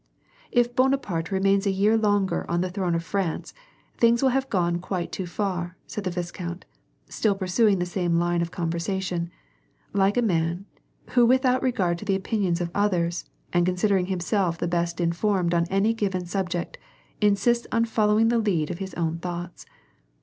[0.51, 3.53] "If Bonaparte remains a year longer on the throne of France,
[3.97, 6.65] things will have gone quite too far," said the viscount,
[7.07, 9.29] still pursuing the same line of conversation,
[9.93, 10.65] like a man,
[11.11, 15.53] who without regard to the opinions of others, and considering him self the best informed
[15.53, 16.79] on any given subject,
[17.21, 19.67] insists on follow ing the lead of his own thoughts.